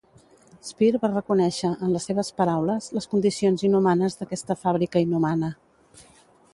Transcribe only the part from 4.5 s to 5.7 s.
fàbrica inhumana.